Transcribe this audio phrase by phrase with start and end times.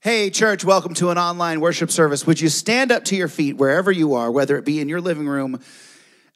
[0.00, 2.24] Hey, church, welcome to an online worship service.
[2.24, 5.00] Would you stand up to your feet wherever you are, whether it be in your
[5.00, 5.60] living room,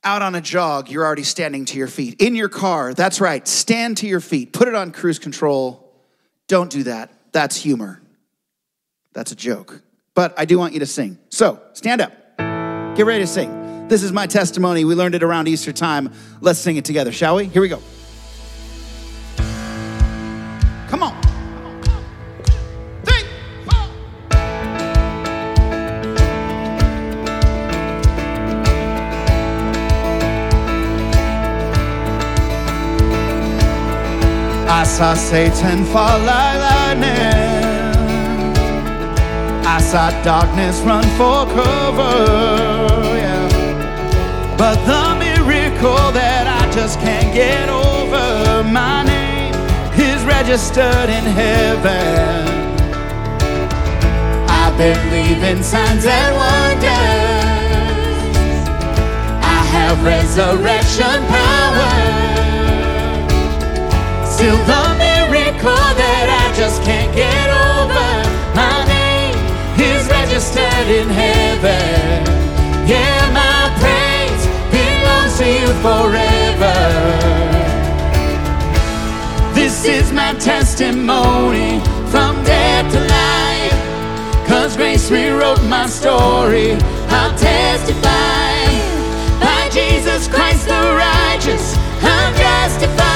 [0.03, 2.21] out on a jog, you're already standing to your feet.
[2.21, 4.53] In your car, that's right, stand to your feet.
[4.53, 5.95] Put it on cruise control.
[6.49, 7.13] Don't do that.
[7.31, 8.03] That's humor.
[9.13, 9.81] That's a joke.
[10.17, 11.17] But I do want you to sing.
[11.29, 12.13] So stand up.
[12.97, 13.87] Get ready to sing.
[13.87, 14.85] This is my testimony.
[14.85, 16.13] We learned it around Easter time.
[16.41, 17.45] Let's sing it together, shall we?
[17.45, 17.81] Here we go.
[34.93, 37.57] Saw Satan fall like lightning.
[39.65, 42.17] I saw darkness run for cover.
[43.17, 43.49] Yeah.
[44.59, 49.55] But the miracle that I just can't get over, my name
[49.97, 52.77] is registered in heaven.
[54.63, 57.63] I believe in signs and wonders.
[59.57, 62.32] I have resurrection power.
[64.43, 68.11] Still the miracle that I just can't get over.
[68.59, 69.39] My name
[69.79, 72.27] is registered in heaven.
[72.83, 74.43] Yeah, my praise
[74.75, 76.75] belongs to you forever.
[79.55, 81.79] This is my testimony
[82.11, 84.49] from death to life.
[84.49, 86.75] Cause grace rewrote my story.
[87.15, 88.67] I'll testify
[89.39, 91.79] by Jesus Christ the righteous.
[92.03, 93.12] I'm justified.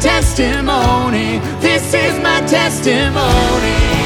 [0.00, 1.40] Testimony.
[1.60, 3.98] This is my testimony.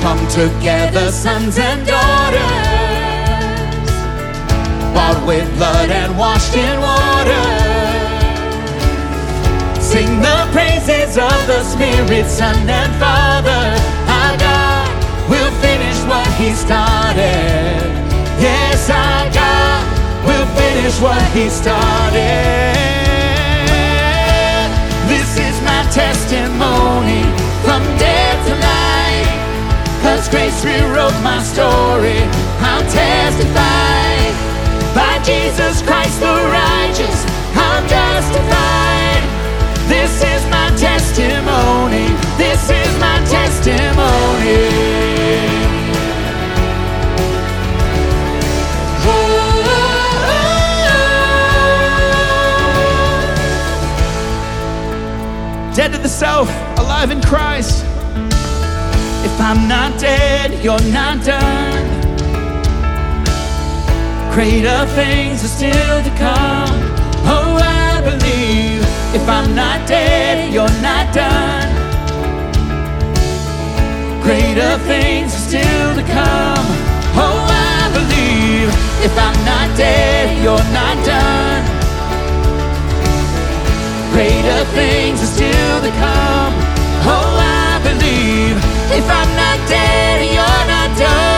[0.00, 2.40] Come together, sons and daughters,
[4.94, 7.44] bought with blood and washed in water.
[9.80, 13.76] Sing the praises of the Spirit, Son, and Father.
[14.08, 14.88] Our God
[15.30, 15.91] will finish
[16.42, 17.86] He started.
[18.42, 19.86] Yes, our God
[20.26, 22.18] will finish what He started.
[25.06, 27.22] This is my testimony
[27.62, 29.38] from death to life.
[30.02, 32.18] Cause grace rewrote my story.
[32.58, 34.18] I'll testify
[34.98, 37.22] by Jesus Christ the righteous.
[37.54, 39.22] I'm justified.
[39.86, 42.10] This is my testimony.
[42.34, 44.92] This is my testimony.
[55.82, 56.48] Dead to the self,
[56.78, 57.84] alive in Christ.
[59.26, 61.82] If I'm not dead, you're not done.
[64.32, 66.78] Greater things are still to come.
[67.26, 68.82] Oh, I believe.
[69.12, 71.66] If I'm not dead, you're not done.
[74.22, 76.66] Greater things are still to come.
[77.18, 78.68] Oh, I believe.
[79.02, 81.51] If I'm not dead, you're not done.
[84.12, 86.52] Greater things are still to come.
[87.08, 88.56] Oh, I believe.
[88.92, 91.32] If I'm not dead, you're not done.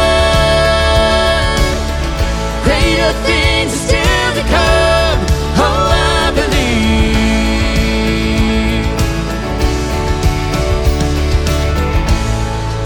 [2.64, 5.18] Greater things are still to come.
[5.62, 5.86] Oh,
[6.18, 6.74] I believe.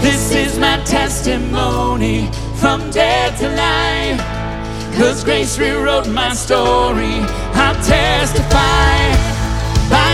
[0.03, 4.21] This is my testimony from death to life.
[4.95, 7.25] Cause grace rewrote my story.
[7.55, 8.98] I'll testify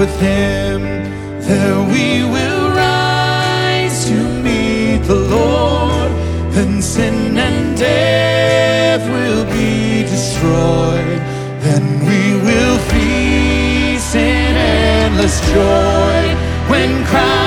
[0.00, 0.80] With him,
[1.42, 6.10] there we will rise to meet the Lord,
[6.54, 11.20] then sin and death will be destroyed,
[11.66, 16.34] then we will feast in endless joy.
[16.70, 17.39] When Christ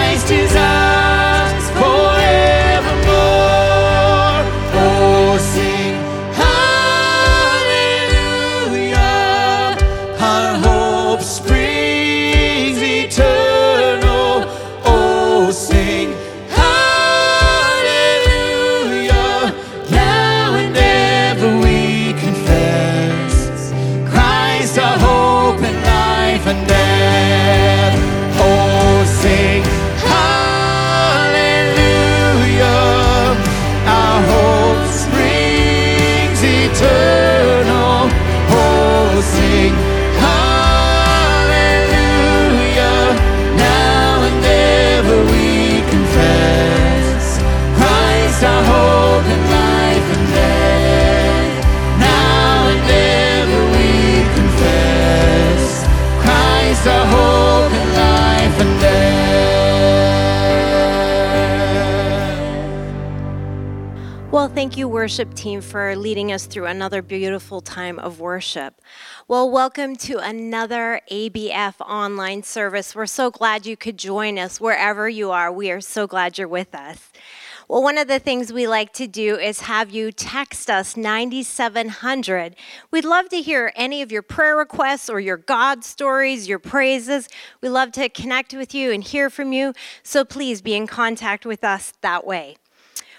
[64.64, 68.80] thank you, worship team, for leading us through another beautiful time of worship.
[69.28, 72.96] Well, welcome to another ABF online service.
[72.96, 75.52] We're so glad you could join us wherever you are.
[75.52, 77.12] We are so glad you're with us.
[77.68, 82.56] Well, one of the things we like to do is have you text us 9700.
[82.90, 87.28] We'd love to hear any of your prayer requests or your God stories, your praises.
[87.60, 89.74] We love to connect with you and hear from you.
[90.04, 92.56] So please be in contact with us that way.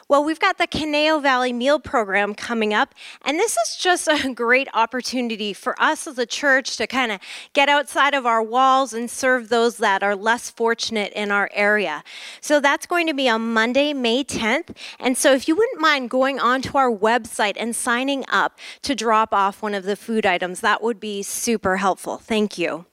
[0.07, 4.33] Well, we've got the Conejo Valley Meal Program coming up, and this is just a
[4.35, 7.21] great opportunity for us as a church to kind of
[7.55, 12.05] get outside of our walls and serve those that are less fortunate in our area.
[12.43, 14.77] So that's going to be on Monday, May 10th.
[15.01, 19.33] And so if you wouldn't mind going onto our website and signing up to drop
[19.33, 22.19] off one of the food items, that would be super helpful.
[22.19, 22.85] Thank you.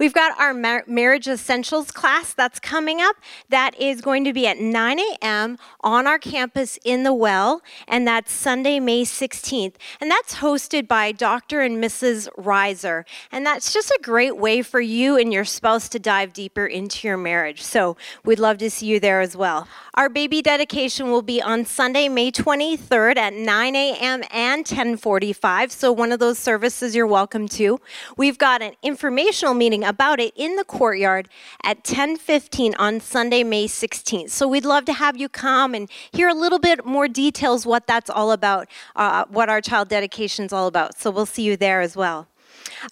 [0.00, 3.16] We've got our mar- marriage essentials class that's coming up.
[3.50, 5.58] That is going to be at 9 a.m.
[5.82, 9.74] on our campus in the Well, and that's Sunday, May 16th.
[10.00, 11.60] And that's hosted by Dr.
[11.60, 12.30] and Mrs.
[12.38, 13.04] Reiser.
[13.30, 17.06] And that's just a great way for you and your spouse to dive deeper into
[17.06, 17.60] your marriage.
[17.60, 19.68] So we'd love to see you there as well.
[19.94, 24.22] Our baby dedication will be on Sunday, May 23rd at 9 a.m.
[24.30, 25.70] and 10:45.
[25.70, 27.78] So one of those services you're welcome to.
[28.16, 31.28] We've got an informational meeting about it in the courtyard
[31.62, 34.30] at 10:15 on Sunday, May 16th.
[34.30, 37.86] So we'd love to have you come and hear a little bit more details what
[37.86, 40.98] that's all about, uh, what our child dedication is all about.
[40.98, 42.28] So we'll see you there as well.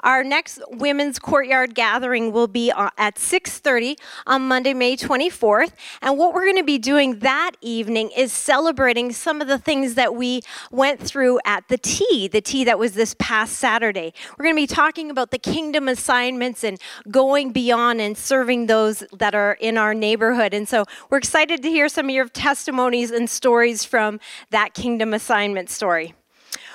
[0.01, 3.97] Our next women's courtyard gathering will be uh, at 6:30
[4.27, 5.73] on Monday, May 24th,
[6.03, 9.95] and what we're going to be doing that evening is celebrating some of the things
[9.95, 14.13] that we went through at the tea, the tea that was this past Saturday.
[14.37, 19.05] We're going to be talking about the kingdom assignments and going beyond and serving those
[19.19, 20.55] that are in our neighborhood.
[20.55, 24.21] And so we're excited to hear some of your testimonies and stories from
[24.51, 26.15] that kingdom assignment story.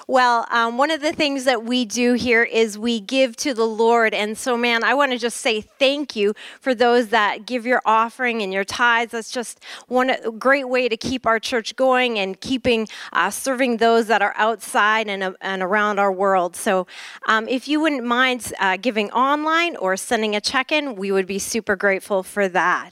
[0.06, 3.66] Well, um, one of the things that we do here is we give to the
[3.66, 4.14] Lord.
[4.14, 7.82] And so, man, I want to just say thank you for those that give your
[7.86, 9.12] offering and your tithes.
[9.12, 14.08] That's just one great way to keep our church going and keeping uh, serving those
[14.08, 16.58] that are outside and, uh, and around our world.
[16.58, 16.86] So,
[17.28, 21.28] um, if you wouldn't mind uh, giving online or sending a check in, we would
[21.28, 22.92] be super grateful for that.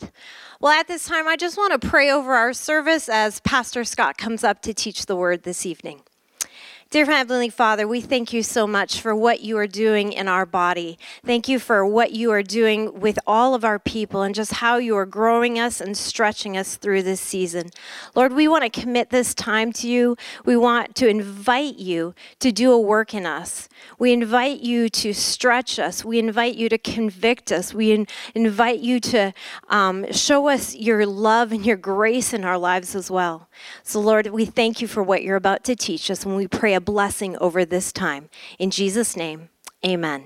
[0.62, 4.18] Well, at this time, I just want to pray over our service as Pastor Scott
[4.18, 6.04] comes up to teach the word this evening.
[6.92, 10.46] Dear Heavenly Father, we thank you so much for what you are doing in our
[10.46, 11.00] body.
[11.26, 14.76] Thank you for what you are doing with all of our people and just how
[14.76, 17.70] you are growing us and stretching us through this season.
[18.14, 20.18] Lord, we want to commit this time to you.
[20.44, 23.70] We want to invite you to do a work in us.
[23.98, 26.04] We invite you to stretch us.
[26.04, 27.74] We invite you to convict us.
[27.74, 29.34] We in- invite you to
[29.70, 33.48] um, show us your love and your grace in our lives as well.
[33.84, 36.74] So, Lord, we thank you for what you're about to teach us when we pray
[36.74, 38.30] a blessing over this time.
[38.60, 39.50] In Jesus' name,
[39.86, 40.26] amen.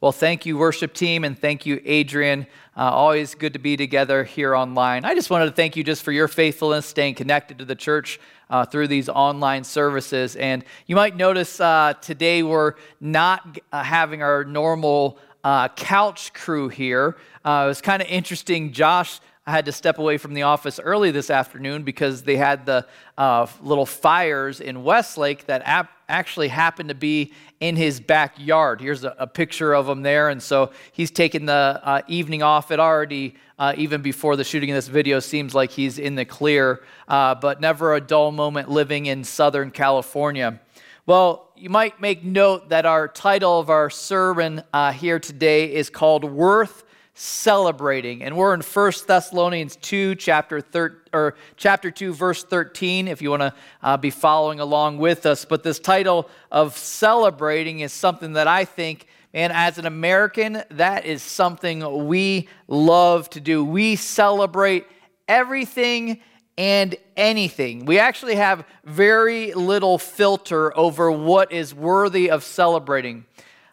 [0.00, 2.46] Well, thank you, worship team, and thank you, Adrian.
[2.76, 5.06] Uh, always good to be together here online.
[5.06, 8.20] I just wanted to thank you just for your faithfulness, staying connected to the church
[8.50, 10.36] uh, through these online services.
[10.36, 16.68] And you might notice uh, today we're not uh, having our normal uh, couch crew
[16.68, 17.16] here.
[17.44, 18.72] Uh, it was kind of interesting.
[18.72, 22.64] Josh I had to step away from the office early this afternoon because they had
[22.64, 22.86] the
[23.18, 28.80] uh, little fires in Westlake that ap- actually happened to be in his backyard.
[28.80, 30.30] Here's a, a picture of him there.
[30.30, 32.70] And so he's taken the uh, evening off.
[32.70, 36.24] It already, uh, even before the shooting of this video, seems like he's in the
[36.24, 40.58] clear, uh, but never a dull moment living in Southern California.
[41.04, 45.90] Well, you might make note that our title of our sermon uh, here today is
[45.90, 48.22] called Worth celebrating.
[48.22, 53.30] And we're in 1 Thessalonians 2, chapter, thir- or chapter 2, verse 13, if you
[53.30, 55.44] want to uh, be following along with us.
[55.44, 61.06] But this title of celebrating is something that I think, and as an American, that
[61.06, 63.64] is something we love to do.
[63.64, 64.86] We celebrate
[65.28, 66.20] everything
[66.56, 67.84] and anything.
[67.84, 73.24] We actually have very little filter over what is worthy of celebrating.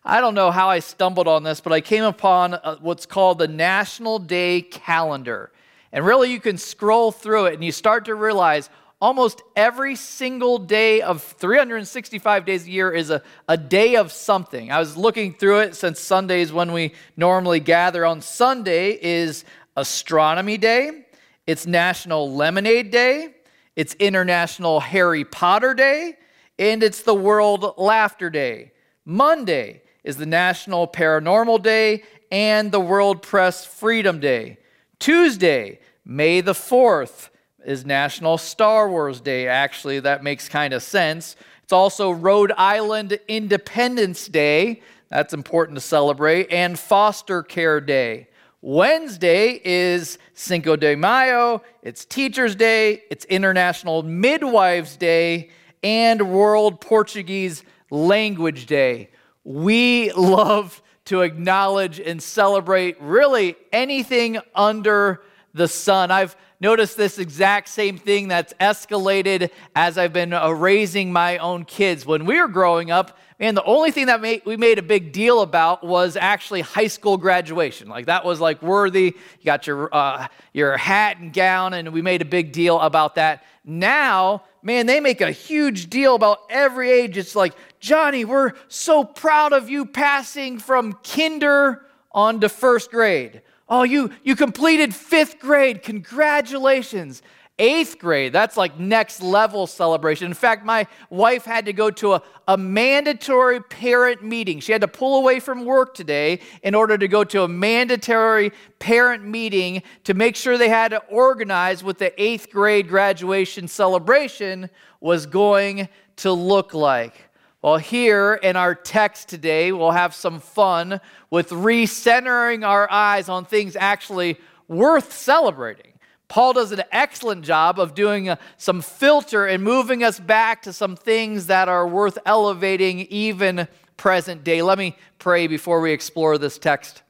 [0.03, 3.37] I don't know how I stumbled on this, but I came upon uh, what's called
[3.37, 5.51] the National Day Calendar.
[5.91, 10.57] And really, you can scroll through it and you start to realize almost every single
[10.57, 14.71] day of 365 days a year is a, a day of something.
[14.71, 18.03] I was looking through it since Sundays when we normally gather.
[18.03, 19.45] On Sunday is
[19.77, 21.05] Astronomy Day,
[21.45, 23.35] it's National Lemonade Day,
[23.75, 26.17] it's International Harry Potter Day,
[26.57, 28.71] and it's the World Laughter Day.
[29.05, 34.57] Monday is the National Paranormal Day and the World Press Freedom Day.
[34.99, 37.29] Tuesday, May the 4th,
[37.65, 39.47] is National Star Wars Day.
[39.47, 41.35] Actually, that makes kind of sense.
[41.63, 44.81] It's also Rhode Island Independence Day.
[45.09, 46.51] That's important to celebrate.
[46.51, 48.27] And Foster Care Day.
[48.63, 55.49] Wednesday is Cinco de Mayo, it's Teacher's Day, it's International Midwives Day,
[55.81, 59.09] and World Portuguese Language Day.
[59.43, 65.21] We love to acknowledge and celebrate really anything under
[65.53, 66.11] the sun.
[66.11, 71.65] I've noticed this exact same thing that's escalated as I've been uh, raising my own
[71.65, 72.05] kids.
[72.05, 75.11] When we were growing up, man, the only thing that made, we made a big
[75.11, 77.89] deal about was actually high school graduation.
[77.89, 79.15] Like that was like worthy.
[79.39, 83.15] You got your uh, your hat and gown, and we made a big deal about
[83.15, 83.43] that.
[83.65, 87.17] Now, man, they make a huge deal about every age.
[87.17, 93.41] It's like Johnny, we're so proud of you passing from kinder on to first grade.
[93.67, 95.81] Oh, you, you completed fifth grade.
[95.81, 97.21] Congratulations.
[97.59, 100.25] Eighth grade, that's like next level celebration.
[100.25, 104.59] In fact, my wife had to go to a, a mandatory parent meeting.
[104.59, 108.51] She had to pull away from work today in order to go to a mandatory
[108.79, 114.69] parent meeting to make sure they had to organize what the eighth grade graduation celebration
[114.99, 117.29] was going to look like.
[117.61, 123.45] Well, here in our text today, we'll have some fun with recentering our eyes on
[123.45, 125.90] things actually worth celebrating.
[126.31, 130.71] Paul does an excellent job of doing a, some filter and moving us back to
[130.71, 134.61] some things that are worth elevating even present day.
[134.61, 137.01] Let me pray before we explore this text.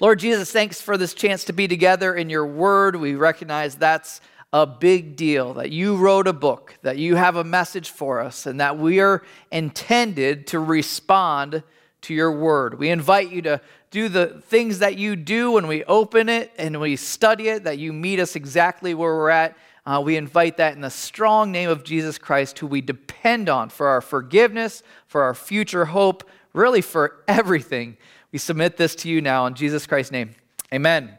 [0.00, 2.96] Lord Jesus, thanks for this chance to be together in your word.
[2.96, 4.20] We recognize that's
[4.52, 8.44] a big deal, that you wrote a book, that you have a message for us,
[8.44, 11.62] and that we are intended to respond
[12.00, 12.76] to your word.
[12.76, 16.80] We invite you to do the things that you do when we open it and
[16.80, 19.56] we study it, that you meet us exactly where we're at.
[19.84, 23.68] Uh, we invite that in the strong name of Jesus Christ, who we depend on
[23.68, 27.96] for our forgiveness, for our future hope, really for everything.
[28.30, 30.36] We submit this to you now in Jesus Christ's name.
[30.72, 31.16] Amen.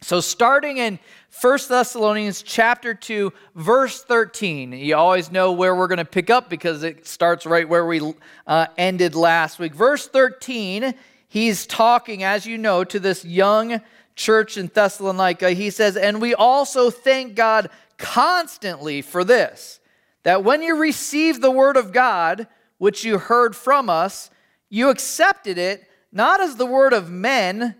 [0.00, 0.98] So, starting in
[1.40, 6.50] 1 Thessalonians chapter 2, verse 13, you always know where we're going to pick up
[6.50, 8.12] because it starts right where we
[8.46, 9.74] uh, ended last week.
[9.74, 10.94] Verse 13,
[11.34, 13.80] he's talking, as you know, to this young
[14.16, 15.50] church in Thessalonica.
[15.50, 19.80] He says, And we also thank God constantly for this,
[20.22, 22.46] that when you received the word of God,
[22.78, 24.30] which you heard from us,
[24.70, 27.74] you accepted it not as the word of men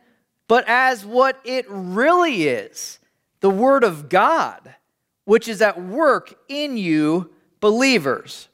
[0.48, 2.98] but as what it really is
[3.40, 4.74] the Word of God,
[5.24, 7.30] which is at work in you,
[7.60, 8.48] believers.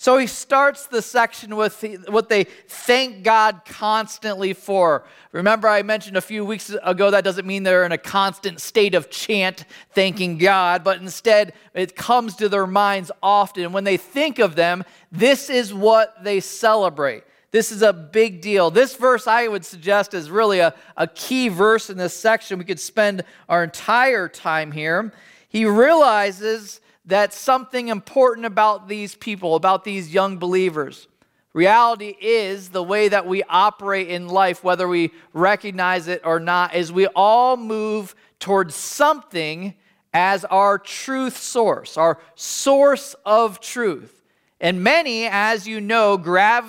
[0.00, 5.04] So he starts the section with what they thank God constantly for.
[5.32, 8.94] Remember, I mentioned a few weeks ago that doesn't mean they're in a constant state
[8.94, 9.64] of chant
[9.94, 13.72] thanking God, but instead it comes to their minds often.
[13.72, 17.24] When they think of them, this is what they celebrate.
[17.50, 18.70] This is a big deal.
[18.70, 22.60] This verse, I would suggest, is really a, a key verse in this section.
[22.60, 25.12] We could spend our entire time here.
[25.48, 31.08] He realizes that something important about these people, about these young believers.
[31.54, 36.74] Reality is the way that we operate in life, whether we recognize it or not,
[36.74, 39.74] is we all move towards something
[40.12, 44.22] as our truth source, our source of truth.
[44.60, 46.66] And many, as you know, gravitate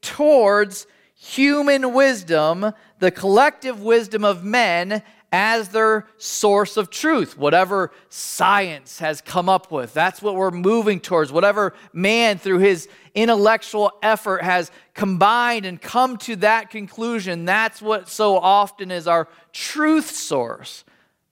[0.00, 7.36] towards human wisdom, the collective wisdom of men, as their source of truth.
[7.36, 11.32] Whatever science has come up with, that's what we're moving towards.
[11.32, 18.08] Whatever man, through his intellectual effort, has combined and come to that conclusion, that's what
[18.08, 20.84] so often is our truth source.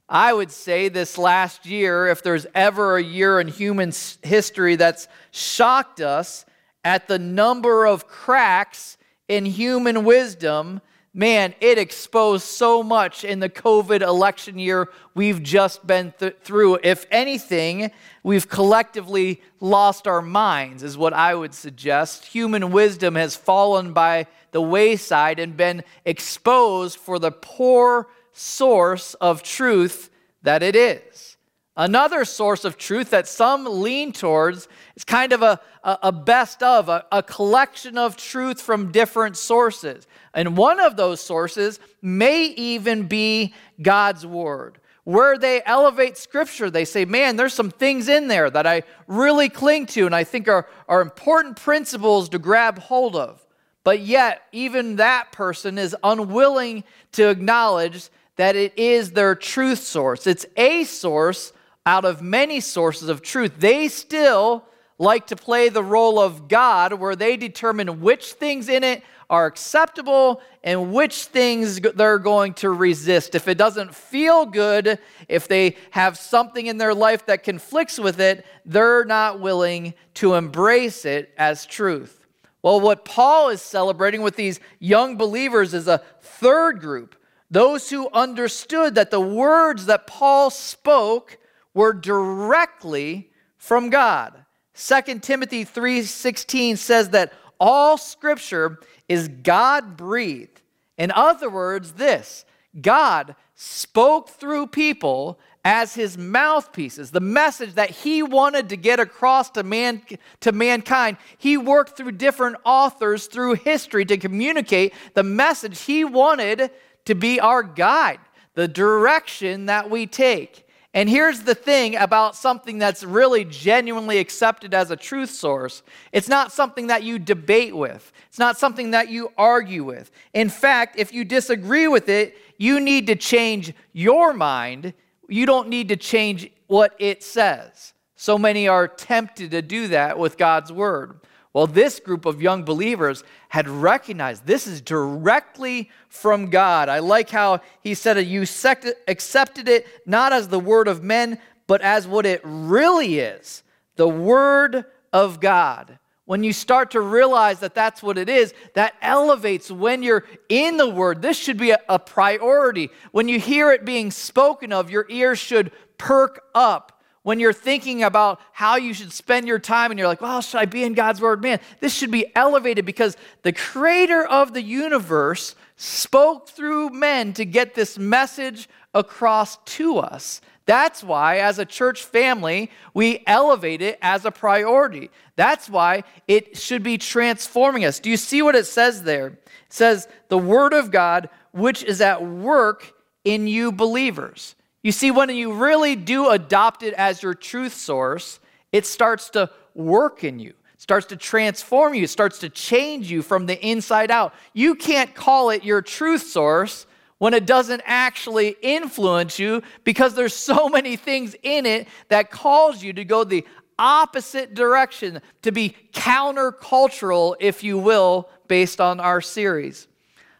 [0.08, 5.08] I would say this last year, if there's ever a year in human history that's
[5.30, 6.44] shocked us
[6.84, 10.82] at the number of cracks in human wisdom,
[11.14, 16.80] man, it exposed so much in the COVID election year we've just been th- through.
[16.82, 17.92] If anything,
[18.24, 22.26] we've collectively lost our minds, is what I would suggest.
[22.26, 29.44] Human wisdom has fallen by the wayside and been exposed for the poor source of
[29.44, 30.10] truth
[30.42, 31.33] that it is.
[31.76, 36.88] Another source of truth that some lean towards is kind of a, a, best of,
[36.88, 40.06] a, a collection of truth from different sources.
[40.34, 46.70] And one of those sources may even be God's Word where they elevate scripture.
[46.70, 50.24] They say, man, there's some things in there that I really cling to and I
[50.24, 53.46] think are, are important principles to grab hold of.
[53.84, 60.26] But yet, even that person is unwilling to acknowledge that it is their truth source.
[60.26, 61.52] It's a source
[61.86, 63.52] out of many sources of truth.
[63.58, 64.64] They still
[64.98, 69.46] like to play the role of God where they determine which things in it are
[69.46, 73.34] acceptable and which things they're going to resist.
[73.34, 78.20] If it doesn't feel good, if they have something in their life that conflicts with
[78.20, 82.26] it, they're not willing to embrace it as truth.
[82.62, 87.16] Well, what Paul is celebrating with these young believers is a third group
[87.50, 91.38] those who understood that the words that Paul spoke
[91.74, 94.44] were directly from God.
[94.74, 100.62] 2 Timothy 3:16 says that all scripture is God breathed.
[100.96, 102.44] In other words, this
[102.80, 107.10] God spoke through people as his mouthpieces.
[107.10, 110.02] The message that he wanted to get across to man
[110.40, 116.70] to mankind, he worked through different authors through history to communicate the message he wanted
[117.06, 118.20] to be our guide,
[118.54, 120.63] the direction that we take.
[120.94, 126.28] And here's the thing about something that's really genuinely accepted as a truth source it's
[126.28, 130.12] not something that you debate with, it's not something that you argue with.
[130.32, 134.94] In fact, if you disagree with it, you need to change your mind.
[135.28, 137.92] You don't need to change what it says.
[138.14, 141.18] So many are tempted to do that with God's word.
[141.54, 146.88] Well, this group of young believers had recognized this is directly from God.
[146.88, 148.26] I like how he said it.
[148.26, 151.38] You accepted it not as the word of men,
[151.68, 153.62] but as what it really is
[153.96, 156.00] the word of God.
[156.24, 160.76] When you start to realize that that's what it is, that elevates when you're in
[160.78, 161.22] the word.
[161.22, 162.90] This should be a, a priority.
[163.12, 166.93] When you hear it being spoken of, your ears should perk up
[167.24, 170.58] when you're thinking about how you should spend your time and you're like, well, should
[170.60, 171.42] I be in God's Word?
[171.42, 177.44] Man, this should be elevated because the creator of the universe spoke through men to
[177.44, 180.42] get this message across to us.
[180.66, 185.10] That's why, as a church family, we elevate it as a priority.
[185.36, 188.00] That's why it should be transforming us.
[188.00, 189.28] Do you see what it says there?
[189.28, 189.38] It
[189.70, 192.92] says, the Word of God, which is at work
[193.24, 194.54] in you believers.
[194.84, 198.38] You see, when you really do adopt it as your truth source,
[198.70, 203.46] it starts to work in you, starts to transform you, starts to change you from
[203.46, 204.34] the inside out.
[204.52, 210.34] You can't call it your truth source when it doesn't actually influence you because there's
[210.34, 213.46] so many things in it that cause you to go the
[213.78, 219.88] opposite direction, to be countercultural, if you will, based on our series.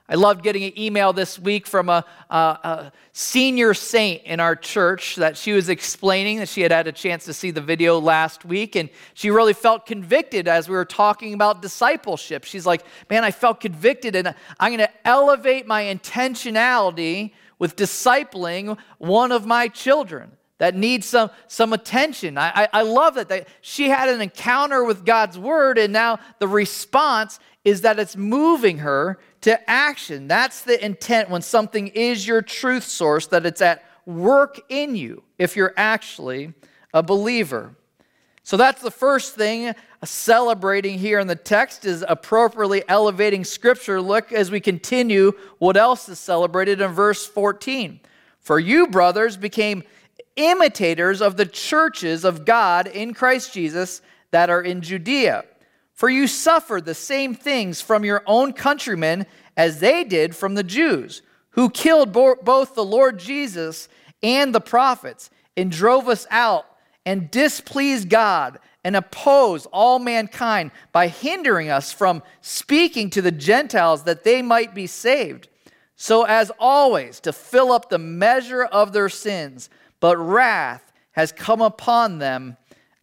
[0.07, 4.55] I loved getting an email this week from a, a, a, senior saint in our
[4.55, 7.99] church that she was explaining that she had had a chance to see the video
[7.99, 12.45] last week, and she really felt convicted as we were talking about discipleship.
[12.45, 18.77] She's like, Man, I felt convicted, and I'm going to elevate my intentionality with discipling
[18.99, 22.37] one of my children that needs some, some attention.
[22.37, 26.19] I, I, I love that, that she had an encounter with God's word, and now
[26.41, 30.27] the response is that it's moving her to action.
[30.27, 35.23] That's the intent when something is your truth source, that it's at work in you
[35.39, 36.55] if you're actually
[36.95, 37.77] a believer.
[38.43, 44.01] So that's the first thing celebrating here in the text is appropriately elevating scripture.
[44.01, 48.01] Look as we continue what else is celebrated in verse 14.
[48.41, 49.83] For you, brothers, became
[50.37, 55.45] imitators of the churches of God in Christ Jesus that are in Judea.
[55.95, 59.27] For you suffered the same things from your own countrymen
[59.57, 63.89] as they did from the Jews, who killed bo- both the Lord Jesus
[64.23, 66.67] and the prophets, and drove us out,
[67.07, 74.03] and displeased God, and opposed all mankind by hindering us from speaking to the Gentiles
[74.03, 75.49] that they might be saved.
[75.95, 81.63] So, as always, to fill up the measure of their sins, but wrath has come
[81.63, 82.57] upon them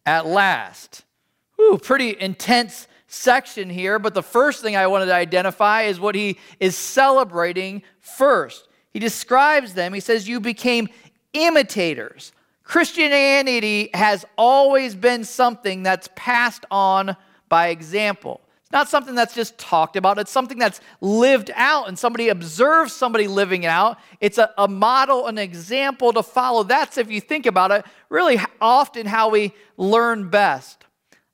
[0.04, 1.04] at last.
[1.62, 6.14] Whew, pretty intense section here, but the first thing I wanted to identify is what
[6.14, 8.68] he is celebrating first.
[8.92, 10.88] He describes them, he says, You became
[11.32, 12.32] imitators.
[12.64, 17.16] Christianity has always been something that's passed on
[17.48, 18.40] by example.
[18.62, 22.92] It's not something that's just talked about, it's something that's lived out, and somebody observes
[22.92, 23.98] somebody living it out.
[24.20, 26.64] It's a, a model, an example to follow.
[26.64, 30.86] That's, if you think about it, really often how we learn best.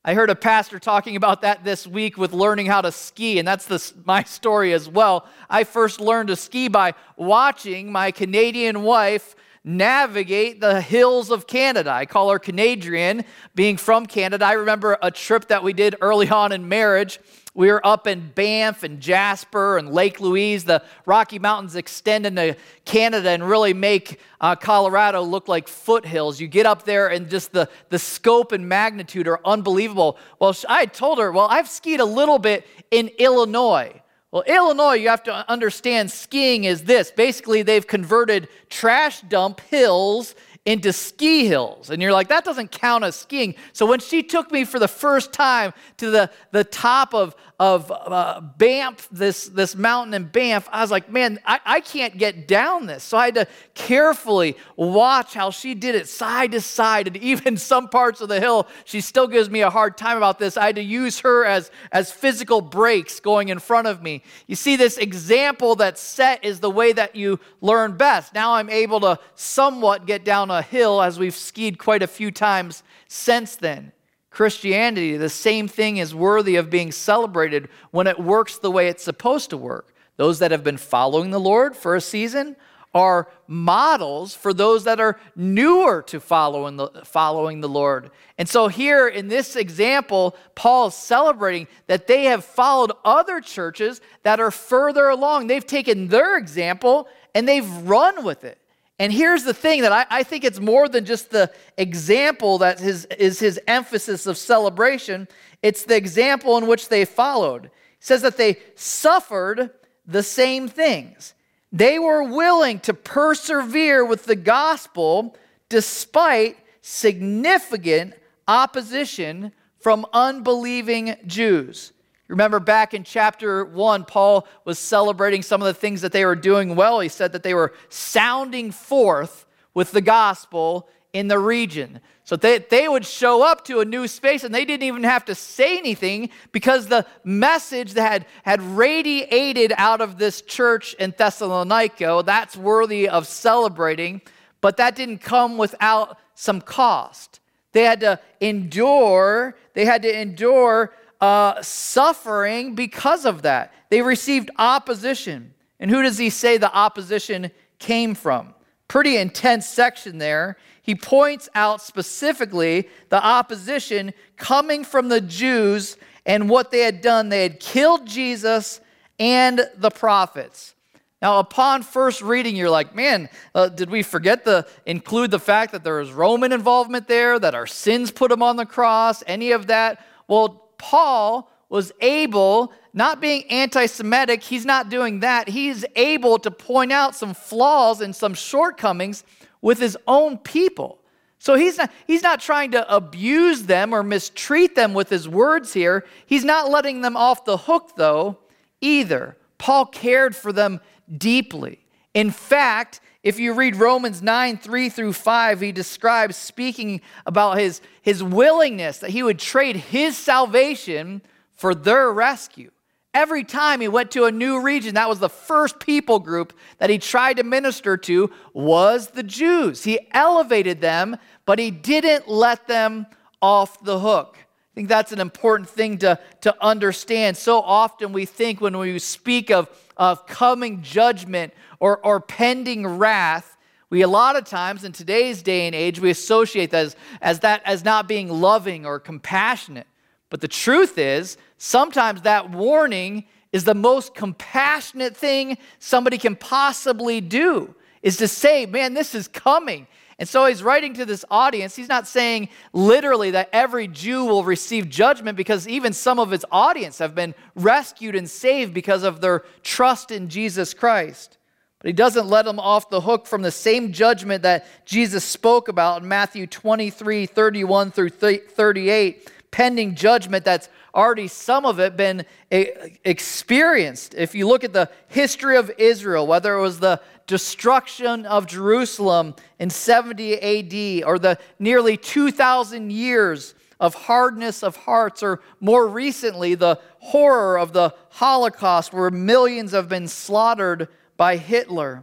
[0.09, 3.47] I heard a pastor talking about that this week with learning how to ski, and
[3.47, 5.27] that's the, my story as well.
[5.51, 11.91] I first learned to ski by watching my Canadian wife navigate the hills of Canada.
[11.91, 13.23] I call her Canadian,
[13.55, 14.47] being from Canada.
[14.47, 17.21] I remember a trip that we did early on in marriage
[17.59, 20.63] we were up in Banff and Jasper and Lake Louise.
[20.63, 26.39] The Rocky Mountains extend into Canada and really make uh, Colorado look like foothills.
[26.39, 30.19] You get up there and just the, the scope and magnitude are unbelievable.
[30.39, 34.03] Well, I told her, well, I've skied a little bit in Illinois.
[34.31, 37.11] Well, Illinois, you have to understand skiing is this.
[37.11, 40.37] Basically, they've converted trash dump hills
[40.69, 41.89] into ski hills.
[41.89, 43.55] And you're like, that doesn't count as skiing.
[43.73, 47.91] So when she took me for the first time to the, the top of, of
[47.91, 52.47] uh, Banff, this, this mountain in Banff, I was like, man, I, I can't get
[52.47, 53.03] down this.
[53.03, 57.09] So I had to carefully watch how she did it side to side.
[57.09, 60.39] And even some parts of the hill, she still gives me a hard time about
[60.39, 60.57] this.
[60.57, 64.23] I had to use her as, as physical brakes going in front of me.
[64.47, 68.35] You see, this example that's set is the way that you learn best.
[68.35, 72.31] Now I'm able to somewhat get down a hill as we've skied quite a few
[72.31, 73.91] times since then.
[74.39, 79.03] Christianity, the same thing is worthy of being celebrated when it works the way it's
[79.03, 79.93] supposed to work.
[80.17, 82.55] Those that have been following the Lord for a season
[82.95, 88.13] are models for those that are newer to following the, following the Lord.
[88.39, 94.01] And so, here in this example, Paul is celebrating that they have followed other churches
[94.23, 95.49] that are further along.
[95.49, 98.61] They've taken their example and they've run with it.
[98.99, 102.81] And here's the thing that I, I, think it's more than just the example that
[102.81, 105.29] his, is his emphasis of celebration,
[105.63, 107.65] it's the example in which they followed.
[107.65, 109.71] He says that they suffered
[110.05, 111.35] the same things.
[111.71, 115.37] They were willing to persevere with the gospel
[115.69, 118.15] despite significant
[118.49, 121.93] opposition from unbelieving Jews.
[122.29, 126.37] Remember back in chapter one, Paul was celebrating some of the things that they were
[126.37, 127.01] doing well.
[127.01, 132.01] He said that they were sounding forth with the gospel in the region.
[132.25, 135.25] So they, they would show up to a new space and they didn't even have
[135.25, 141.15] to say anything because the message that had, had radiated out of this church in
[141.17, 144.21] Thessalonica, that's worthy of celebrating,
[144.61, 147.41] but that didn't come without some cost.
[147.73, 153.73] They had to endure, they had to endure uh, suffering because of that.
[153.91, 155.55] They received opposition.
[155.81, 158.55] And who does he say the opposition came from?
[158.89, 160.57] Pretty intense section there.
[160.83, 167.29] He points out specifically the opposition coming from the Jews and what they had done.
[167.29, 168.81] They had killed Jesus
[169.19, 170.75] and the prophets.
[171.21, 175.73] Now, upon first reading, you're like, man, uh, did we forget to include the fact
[175.73, 179.51] that there was Roman involvement there, that our sins put him on the cross, any
[179.51, 180.05] of that?
[180.29, 185.49] Well, Paul was able, not being anti Semitic, he's not doing that.
[185.49, 189.25] He's able to point out some flaws and some shortcomings
[189.61, 190.99] with his own people.
[191.39, 195.73] So he's not, he's not trying to abuse them or mistreat them with his words
[195.73, 196.05] here.
[196.27, 198.39] He's not letting them off the hook, though,
[198.81, 199.37] either.
[199.59, 200.81] Paul cared for them
[201.17, 201.85] deeply.
[202.15, 207.83] In fact, if you read Romans 9, 3 through 5, he describes speaking about his,
[208.01, 211.21] his willingness that he would trade his salvation
[211.53, 212.71] for their rescue.
[213.13, 216.89] Every time he went to a new region, that was the first people group that
[216.89, 219.85] he tried to minister to was the Jews.
[219.85, 223.05] He elevated them, but he didn't let them
[223.43, 224.39] off the hook.
[224.79, 227.37] I think that's an important thing to, to understand.
[227.37, 233.57] So often we think when we speak of, of coming judgment or, or pending wrath,
[233.91, 237.41] we a lot of times in today's day and age, we associate that as, as
[237.41, 239.89] that as not being loving or compassionate.
[240.31, 247.21] But the truth is, sometimes that warning is the most compassionate thing somebody can possibly
[247.21, 249.89] do, is to say, man, this is coming.
[250.19, 251.77] And so he's writing to this audience.
[251.77, 256.45] He's not saying literally that every Jew will receive judgment because even some of his
[256.51, 261.39] audience have been rescued and saved because of their trust in Jesus Christ.
[261.79, 265.69] But he doesn't let them off the hook from the same judgment that Jesus spoke
[265.69, 272.25] about in Matthew 23 31 through 38, pending judgment that's already some of it been
[272.51, 274.15] experienced.
[274.15, 279.35] If you look at the history of Israel, whether it was the destruction of Jerusalem
[279.59, 286.57] in 70 AD or the nearly 2,000 years of hardness of hearts, or more recently,
[286.57, 292.03] the horror of the Holocaust, where millions have been slaughtered by Hitler.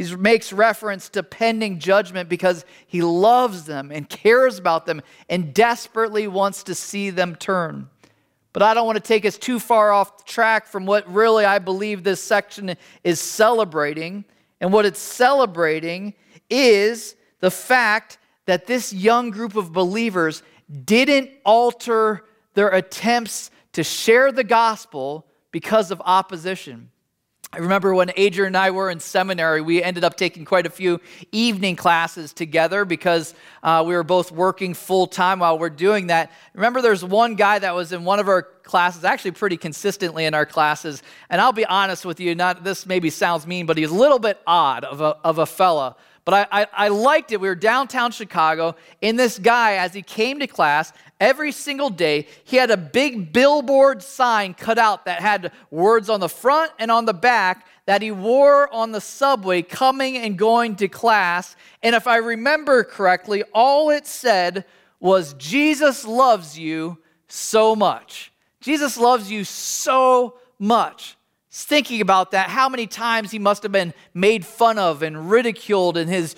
[0.00, 5.52] He makes reference to pending judgment because he loves them and cares about them and
[5.52, 7.90] desperately wants to see them turn.
[8.54, 11.58] But I don't want to take us too far off track from what really I
[11.58, 14.24] believe this section is celebrating.
[14.58, 16.14] And what it's celebrating
[16.48, 20.42] is the fact that this young group of believers
[20.86, 26.90] didn't alter their attempts to share the gospel because of opposition.
[27.52, 30.70] I remember when Adrian and I were in seminary, we ended up taking quite a
[30.70, 31.00] few
[31.32, 33.34] evening classes together because
[33.64, 36.30] uh, we were both working full time while we're doing that.
[36.54, 40.34] Remember, there's one guy that was in one of our classes, actually pretty consistently in
[40.34, 43.90] our classes, and I'll be honest with you, not this maybe sounds mean, but he's
[43.90, 45.96] a little bit odd of a, of a fella.
[46.24, 47.40] But I, I, I liked it.
[47.40, 52.26] We were downtown Chicago, and this guy, as he came to class, every single day,
[52.44, 56.90] he had a big billboard sign cut out that had words on the front and
[56.90, 61.56] on the back that he wore on the subway coming and going to class.
[61.82, 64.64] And if I remember correctly, all it said
[65.00, 68.32] was, Jesus loves you so much.
[68.60, 71.16] Jesus loves you so much.
[71.52, 75.96] Thinking about that, how many times he must have been made fun of and ridiculed
[75.96, 76.36] in his,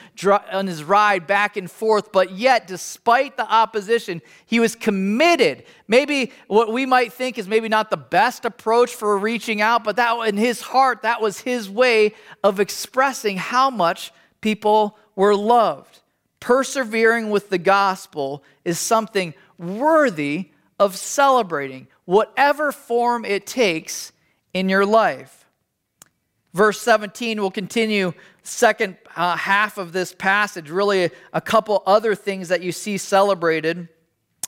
[0.51, 5.65] on his ride back and forth, but yet, despite the opposition, he was committed.
[5.87, 9.97] Maybe what we might think is maybe not the best approach for reaching out, but
[9.97, 16.01] that in his heart, that was his way of expressing how much people were loved.
[16.41, 24.12] Persevering with the gospel is something worthy of celebrating, whatever form it takes
[24.55, 25.47] in your life.
[26.55, 28.13] Verse 17 will continue
[28.43, 32.99] second uh, half of this passage, really a, a couple other things that you see
[32.99, 33.89] celebrated.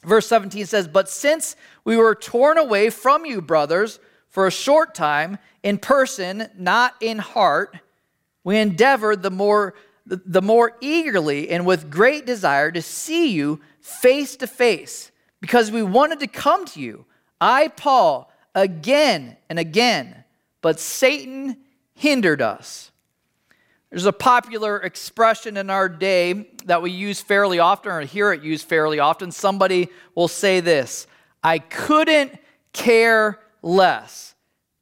[0.04, 4.94] Verse 17 says, But since we were torn away from you, brothers, for a short
[4.94, 7.78] time, in person, not in heart,
[8.42, 14.36] we endeavored the more, the more eagerly and with great desire to see you face
[14.36, 17.06] to face, because we wanted to come to you.
[17.40, 20.24] I, Paul, again and again,
[20.60, 21.56] but Satan
[21.94, 22.90] hindered us.
[23.90, 28.42] There's a popular expression in our day that we use fairly often, or hear it
[28.42, 29.30] used fairly often.
[29.30, 31.06] Somebody will say this
[31.42, 32.36] I couldn't
[32.72, 34.34] care less.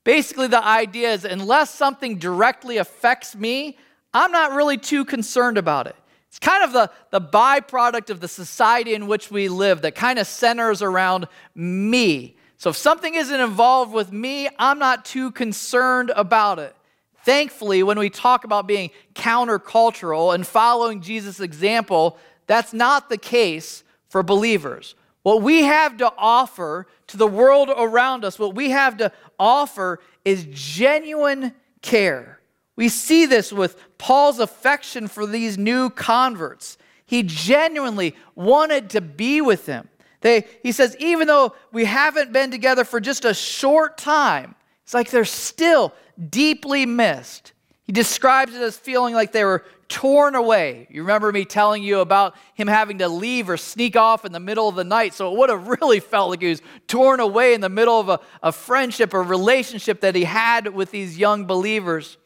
[0.05, 3.77] Basically, the idea is unless something directly affects me,
[4.15, 5.97] I'm not really too concerned about it.
[6.29, 10.19] It's kind of the, the byproduct of the society in which we live that kind
[10.19, 12.37] of centers around me.
[12.63, 16.77] So if something isn't involved with me, I'm not too concerned about it.
[17.25, 23.83] Thankfully, when we talk about being countercultural and following Jesus' example, that's not the case
[24.09, 24.95] for believers.
[25.25, 29.99] What we have to offer to the world around us, what we have to offer
[30.25, 32.39] is genuine care.
[32.77, 36.79] We see this with Paul's affection for these new converts.
[37.07, 39.89] He genuinely wanted to be with them.
[40.23, 44.55] They, he says, even though we haven't been together for just a short time,
[44.85, 45.93] it's like they're still
[46.31, 47.53] deeply missed.
[47.85, 50.87] He describes it as feeling like they were torn away.
[50.91, 54.41] You remember me telling you about him having to leave or sneak off in the
[54.41, 55.13] middle of the night.
[55.13, 58.09] So it would have really felt like he was torn away in the middle of
[58.09, 62.17] a, a friendship or relationship that he had with these young believers.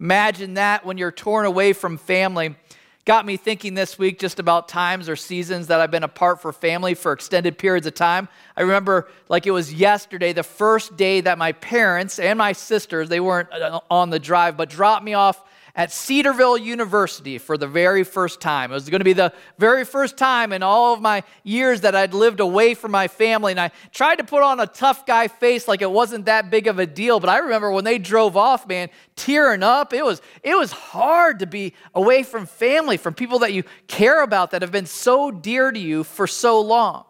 [0.00, 2.56] Imagine that when you're torn away from family
[3.04, 6.52] got me thinking this week just about times or seasons that I've been apart for
[6.52, 8.28] family for extended periods of time.
[8.56, 13.08] I remember like it was yesterday, the first day that my parents and my sisters,
[13.08, 15.42] they weren't uh, on the drive, but dropped me off
[15.76, 18.70] at Cedarville University for the very first time.
[18.70, 21.96] It was going to be the very first time in all of my years that
[21.96, 23.52] I'd lived away from my family.
[23.52, 26.68] And I tried to put on a tough guy face like it wasn't that big
[26.68, 27.18] of a deal.
[27.18, 29.92] But I remember when they drove off, man, tearing up.
[29.92, 34.22] It was, it was hard to be away from family, from people that you care
[34.22, 37.04] about that have been so dear to you for so long.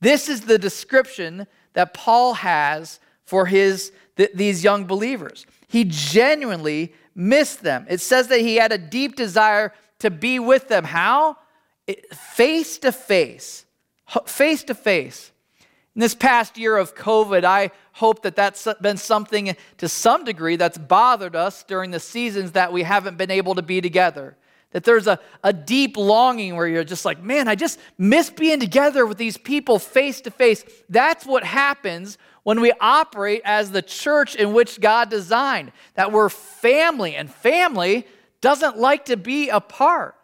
[0.00, 5.46] This is the description that Paul has for his, th- these young believers.
[5.66, 7.86] He genuinely missed them.
[7.88, 10.84] It says that he had a deep desire to be with them.
[10.84, 11.36] How?
[12.12, 13.64] Face to face.
[14.26, 15.30] Face to face.
[15.94, 20.56] In this past year of COVID, I hope that that's been something to some degree
[20.56, 24.36] that's bothered us during the seasons that we haven't been able to be together.
[24.72, 28.58] That there's a, a deep longing where you're just like, man, I just miss being
[28.58, 30.64] together with these people face to face.
[30.88, 36.28] That's what happens when we operate as the church in which God designed, that we're
[36.28, 38.06] family, and family
[38.40, 40.14] doesn't like to be apart.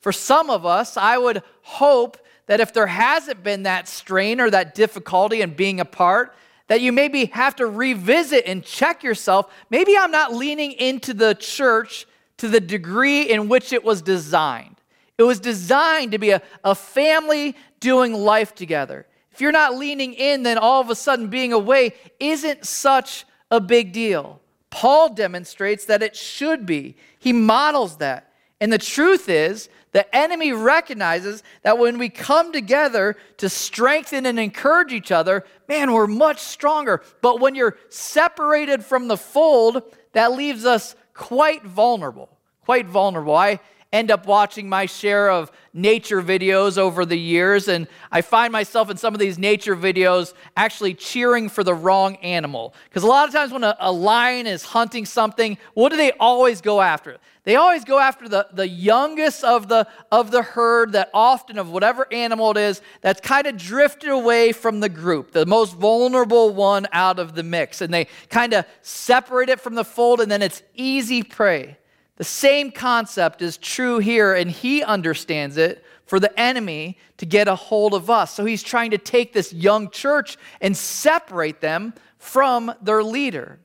[0.00, 4.50] For some of us, I would hope that if there hasn't been that strain or
[4.50, 6.34] that difficulty in being apart,
[6.68, 9.52] that you maybe have to revisit and check yourself.
[9.70, 12.06] Maybe I'm not leaning into the church
[12.38, 14.76] to the degree in which it was designed.
[15.18, 19.06] It was designed to be a, a family doing life together.
[19.36, 23.60] If you're not leaning in, then all of a sudden being away isn't such a
[23.60, 24.40] big deal.
[24.70, 26.96] Paul demonstrates that it should be.
[27.18, 28.32] He models that.
[28.62, 34.40] And the truth is, the enemy recognizes that when we come together to strengthen and
[34.40, 37.02] encourage each other, man, we're much stronger.
[37.20, 42.30] But when you're separated from the fold, that leaves us quite vulnerable.
[42.64, 43.36] Quite vulnerable.
[43.36, 43.60] I
[43.96, 48.90] end up watching my share of nature videos over the years, and I find myself
[48.90, 52.74] in some of these nature videos actually cheering for the wrong animal.
[52.88, 56.12] Because a lot of times when a, a lion is hunting something, what do they
[56.12, 57.16] always go after?
[57.44, 61.70] They always go after the, the youngest of the, of the herd, that often of
[61.70, 66.52] whatever animal it is, that's kind of drifted away from the group, the most vulnerable
[66.52, 67.80] one out of the mix.
[67.80, 71.78] And they kind of separate it from the fold, and then it's easy prey.
[72.16, 77.48] The same concept is true here, and he understands it for the enemy to get
[77.48, 78.34] a hold of us.
[78.34, 83.58] So he's trying to take this young church and separate them from their leader.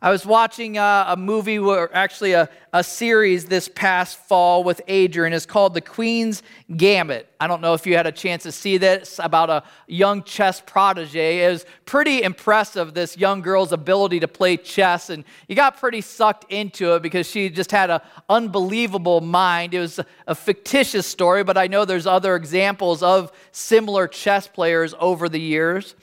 [0.00, 4.80] I was watching a, a movie, or actually a, a series this past fall with
[4.86, 5.32] Adrian.
[5.32, 6.44] It's called The Queen's
[6.76, 7.28] Gambit.
[7.40, 10.62] I don't know if you had a chance to see this about a young chess
[10.64, 11.44] protege.
[11.44, 15.10] It was pretty impressive, this young girl's ability to play chess.
[15.10, 19.74] And you got pretty sucked into it because she just had an unbelievable mind.
[19.74, 24.94] It was a fictitious story, but I know there's other examples of similar chess players
[25.00, 25.96] over the years.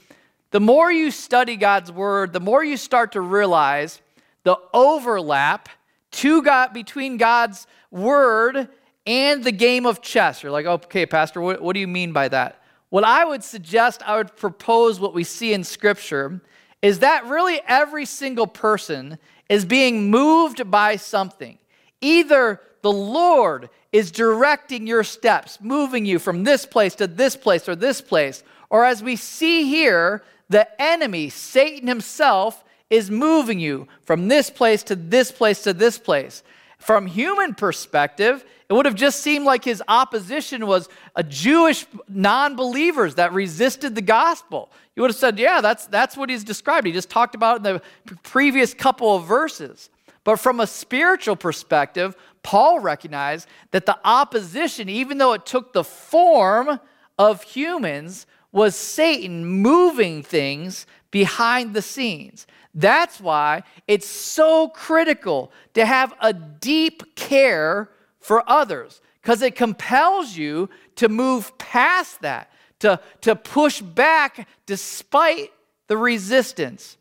[0.50, 4.00] The more you study God's word, the more you start to realize
[4.44, 5.68] the overlap
[6.12, 8.68] to God, between God's word
[9.06, 10.42] and the game of chess.
[10.42, 12.62] You're like, okay, Pastor, what, what do you mean by that?
[12.90, 16.40] What I would suggest, I would propose what we see in Scripture
[16.82, 19.18] is that really every single person
[19.48, 21.58] is being moved by something.
[22.00, 27.68] Either the Lord is directing your steps, moving you from this place to this place
[27.68, 33.88] or this place, or as we see here, the enemy, Satan himself, is moving you
[34.02, 36.42] from this place to this place to this place.
[36.78, 43.16] From human perspective, it would have just seemed like his opposition was a Jewish non-believers
[43.16, 44.70] that resisted the gospel.
[44.94, 46.86] You would have said, yeah, that's, that's what he's described.
[46.86, 47.82] He just talked about in the
[48.22, 49.88] previous couple of verses.
[50.24, 55.84] But from a spiritual perspective, Paul recognized that the opposition, even though it took the
[55.84, 56.80] form
[57.18, 58.26] of humans,
[58.56, 62.46] was Satan moving things behind the scenes.
[62.72, 70.38] That's why it's so critical to have a deep care for others, because it compels
[70.38, 75.52] you to move past that, to, to push back despite
[75.88, 76.96] the resistance.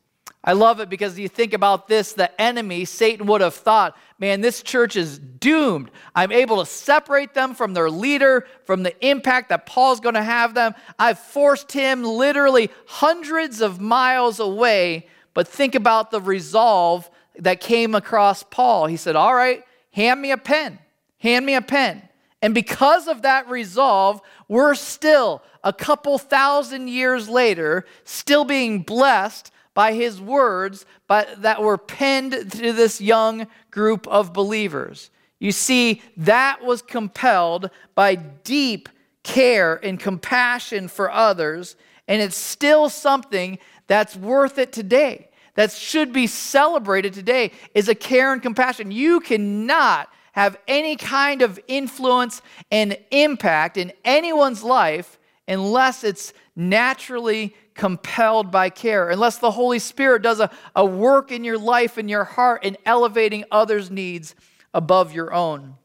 [0.48, 4.42] I love it because you think about this the enemy, Satan would have thought, man,
[4.42, 5.90] this church is doomed.
[6.14, 10.22] I'm able to separate them from their leader, from the impact that Paul's going to
[10.22, 10.76] have them.
[11.00, 15.08] I've forced him literally hundreds of miles away.
[15.34, 18.86] But think about the resolve that came across Paul.
[18.86, 20.78] He said, All right, hand me a pen,
[21.18, 22.08] hand me a pen.
[22.44, 29.52] And because of that resolve, we're still a couple thousand years later, still being blessed
[29.76, 35.12] by his words but that were penned to this young group of believers.
[35.38, 38.90] You see, that was compelled by deep
[39.22, 41.76] care and compassion for others,
[42.08, 45.30] and it's still something that's worth it today.
[45.56, 48.92] That should be celebrated today is a care and compassion.
[48.92, 55.18] You cannot have any kind of influence and impact in anyone's life
[55.48, 61.44] unless it's naturally compelled by care, unless the Holy Spirit does a, a work in
[61.44, 64.34] your life and your heart in elevating others' needs
[64.74, 65.76] above your own.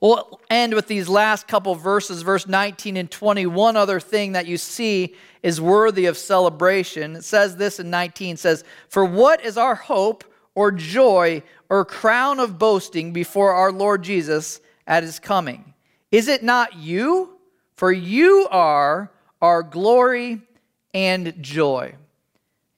[0.00, 3.46] We'll end with these last couple verses, verse 19 and 20.
[3.46, 7.16] One other thing that you see is worthy of celebration.
[7.16, 10.24] It says this in 19 says, For what is our hope
[10.54, 15.72] or joy or crown of boasting before our Lord Jesus at his coming?
[16.10, 17.30] Is it not you?
[17.76, 20.42] For you are our glory
[20.94, 21.94] and joy.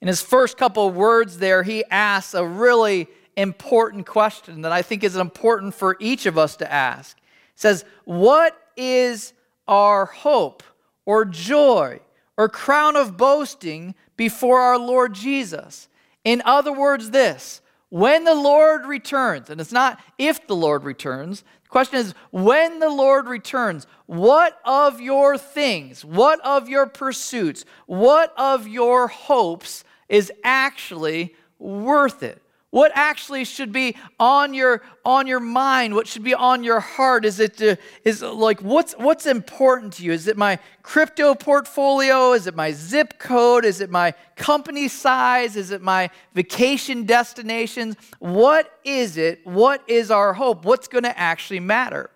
[0.01, 3.07] In his first couple of words there, he asks a really
[3.37, 7.17] important question that I think is important for each of us to ask.
[7.19, 7.25] He
[7.57, 9.35] says, What is
[9.69, 10.63] our hope
[11.05, 12.01] or joy
[12.37, 15.89] or crown of boasting before our Lord Jesus?
[16.25, 21.45] In other words, this when the Lord returns, and it's not if the Lord returns,
[21.69, 28.33] question is when the Lord returns, what of your things, what of your pursuits, what
[28.37, 32.43] of your hopes is actually worth it?
[32.77, 35.95] What actually should be on your on your mind?
[35.95, 37.25] What should be on your heart?
[37.25, 40.13] Is it to, is like what's what's important to you?
[40.13, 42.35] Is it my crypto portfolio?
[42.35, 43.65] Is it my zip code?
[43.65, 45.57] Is it my company size?
[45.57, 47.97] Is it my vacation destinations?
[48.19, 49.41] What is it?
[49.47, 50.67] What is our hope?
[50.67, 52.11] What's going to actually matter?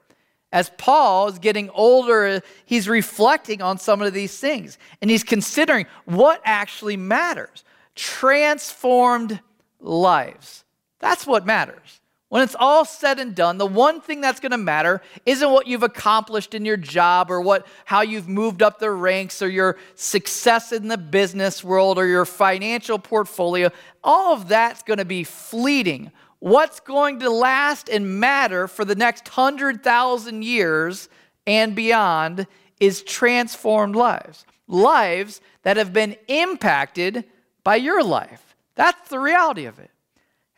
[0.53, 5.87] As Paul is getting older, he's reflecting on some of these things and he's considering
[6.05, 7.65] what actually matters.
[7.95, 9.41] Transformed
[9.81, 10.65] lives.
[10.99, 12.01] That's what matters.
[12.31, 15.67] When it's all said and done, the one thing that's going to matter isn't what
[15.67, 19.77] you've accomplished in your job or what how you've moved up the ranks or your
[19.97, 23.69] success in the business world or your financial portfolio.
[24.05, 26.13] All of that's going to be fleeting.
[26.39, 31.09] What's going to last and matter for the next 100,000 years
[31.49, 32.47] and beyond
[32.79, 34.47] is transformed lives.
[34.69, 37.25] Lives that have been impacted
[37.65, 38.50] by your life.
[38.81, 39.91] That's the reality of it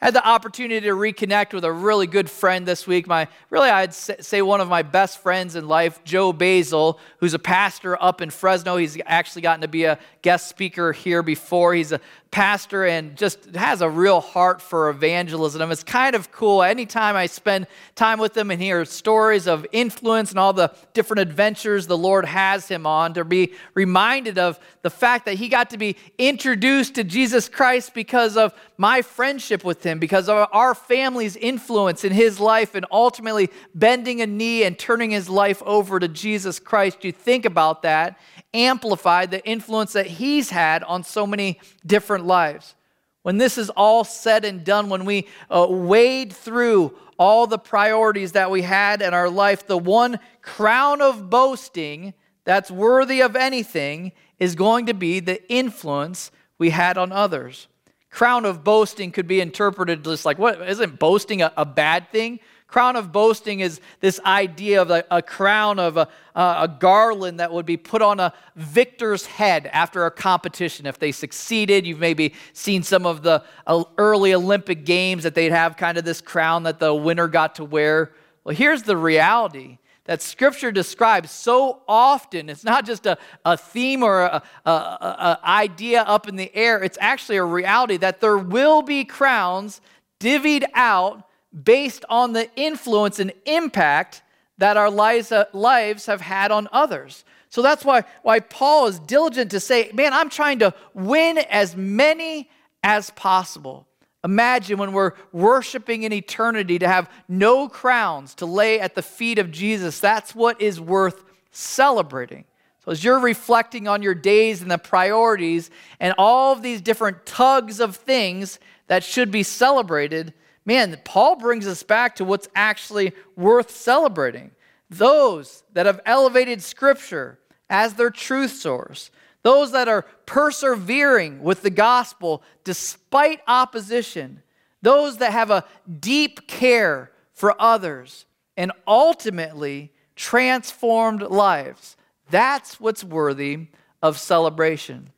[0.03, 3.07] had the opportunity to reconnect with a really good friend this week.
[3.07, 7.39] My really, I'd say one of my best friends in life, Joe Basil, who's a
[7.39, 8.77] pastor up in Fresno.
[8.77, 11.73] He's actually gotten to be a guest speaker here before.
[11.75, 12.01] He's a
[12.33, 15.71] pastor and just has a real heart for evangelism.
[15.71, 16.63] It's kind of cool.
[16.63, 21.21] Anytime I spend time with him and hear stories of influence and all the different
[21.21, 25.71] adventures the Lord has him on, to be reminded of the fact that he got
[25.71, 30.75] to be introduced to Jesus Christ because of my friendship with him, because of our
[30.75, 36.01] family's influence in his life, and ultimately bending a knee and turning his life over
[36.01, 37.05] to Jesus Christ.
[37.05, 38.19] You think about that
[38.55, 42.75] amplify the influence that he's had on so many different lives.
[43.23, 48.33] When this is all said and done, when we uh, wade through all the priorities
[48.33, 54.13] that we had in our life, the one crown of boasting that's worthy of anything
[54.39, 57.69] is going to be the influence we had on others.
[58.11, 62.41] Crown of boasting could be interpreted just like, what, isn't boasting a, a bad thing?
[62.73, 67.53] Crown of boasting is this idea of a, a crown of a, a, garland that
[67.53, 70.87] would be put on a victor's head after a competition.
[70.87, 75.53] If they succeeded, you've maybe seen some of the uh, early Olympic games that they'd
[75.53, 78.13] have kind of this crown that the winner got to wear.
[78.43, 82.49] Well, here's the reality that scripture describes so often.
[82.49, 86.83] It's not just a, a theme or a, a, a, idea up in the air,
[86.83, 89.83] it's actually a reality that there will be crowns
[90.19, 94.23] divvied out based on the influence and impact
[94.59, 97.25] that our lives, uh, lives have had on others.
[97.49, 101.77] So that's why, why Paul is diligent to say, man, I'm trying to win as
[101.77, 102.49] many
[102.83, 103.87] as possible.
[104.25, 109.39] Imagine when we're worshiping in eternity to have no crowns to lay at the feet
[109.39, 109.99] of Jesus.
[109.99, 112.45] That's what is worth celebrating.
[112.85, 117.27] So, as you're reflecting on your days and the priorities and all of these different
[117.27, 120.35] tugs of things that should be celebrated,
[120.65, 124.53] man, Paul brings us back to what's actually worth celebrating.
[124.91, 127.39] Those that have elevated Scripture
[127.71, 129.11] as their truth source,
[129.43, 134.43] those that are persevering with the gospel despite opposition,
[134.83, 135.65] those that have a
[136.01, 141.97] deep care for others, and ultimately transformed lives.
[142.31, 143.69] That's what's worthy
[144.03, 145.11] of celebration.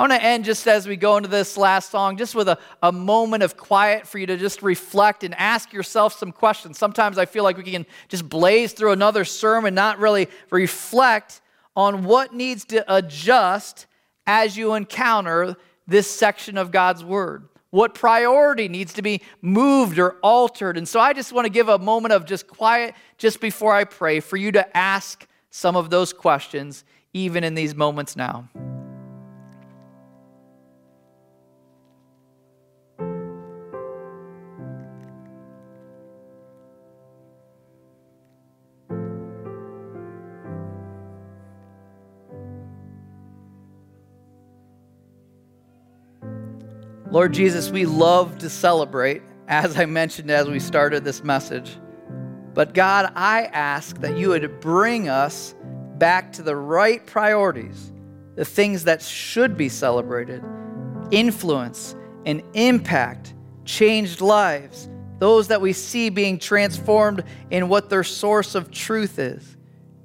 [0.00, 2.58] I want to end just as we go into this last song, just with a,
[2.82, 6.78] a moment of quiet for you to just reflect and ask yourself some questions.
[6.78, 11.42] Sometimes I feel like we can just blaze through another sermon, not really reflect
[11.76, 13.86] on what needs to adjust
[14.26, 15.54] as you encounter
[15.86, 17.46] this section of God's Word.
[17.68, 20.78] What priority needs to be moved or altered.
[20.78, 23.84] And so I just want to give a moment of just quiet just before I
[23.84, 28.48] pray for you to ask some of those questions, even in these moments now.
[47.20, 51.76] Lord Jesus, we love to celebrate, as I mentioned as we started this message.
[52.54, 55.54] But God, I ask that you would bring us
[55.98, 57.92] back to the right priorities,
[58.36, 60.42] the things that should be celebrated
[61.10, 61.94] influence
[62.24, 63.34] and impact,
[63.66, 69.58] changed lives, those that we see being transformed in what their source of truth is.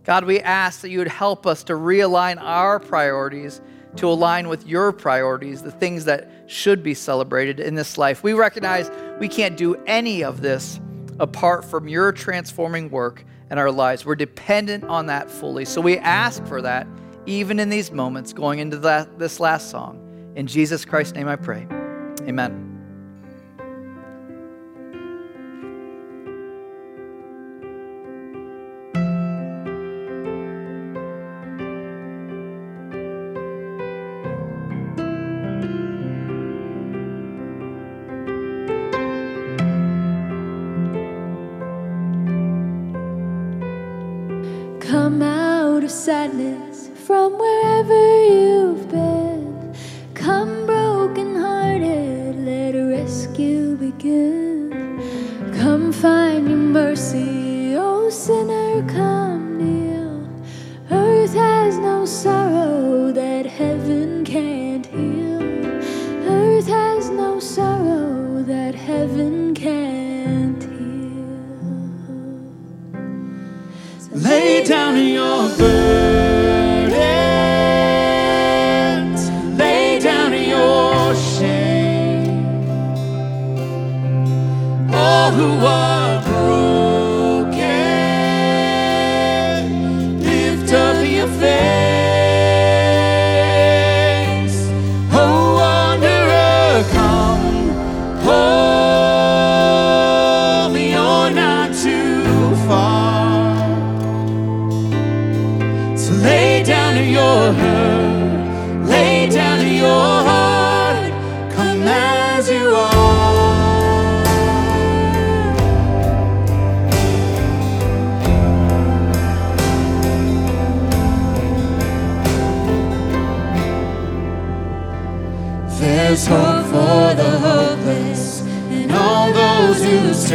[0.04, 3.62] God, we ask that you would help us to realign our priorities
[3.98, 8.24] to align with your priorities, the things that should be celebrated in this life.
[8.24, 10.80] We recognize we can't do any of this
[11.20, 14.06] apart from your transforming work in our lives.
[14.06, 15.66] We're dependent on that fully.
[15.66, 16.88] So we ask for that
[17.26, 20.02] even in these moments going into that, this last song.
[20.36, 21.68] In Jesus Christ's name I pray.
[22.28, 22.65] Amen.
[46.06, 49.74] sadness from wherever you've been.
[50.14, 54.70] Come, broken hearted, let rescue begin.
[55.60, 59.25] Come, find your mercy, oh sinner, come.
[85.36, 85.95] who was.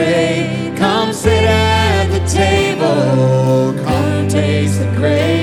[0.00, 0.72] tray.
[0.76, 3.74] Come sit at the table.
[3.84, 5.39] Come taste the grace.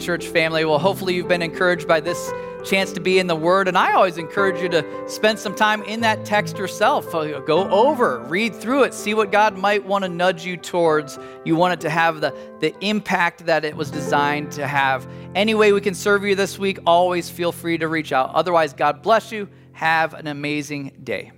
[0.00, 0.64] church family.
[0.64, 2.32] Well, hopefully, you've been encouraged by this
[2.64, 3.68] chance to be in the Word.
[3.68, 7.14] And I always encourage you to spend some time in that text yourself.
[7.14, 11.18] Uh, go over, read through it, see what God might want to nudge you towards.
[11.44, 15.06] You want it to have the, the impact that it was designed to have.
[15.34, 18.34] Any way we can serve you this week, always feel free to reach out.
[18.34, 19.48] Otherwise, God bless you.
[19.72, 21.32] Have an amazing day.